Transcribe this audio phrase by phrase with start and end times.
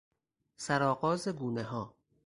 [0.57, 1.95] سرآغاز گونهها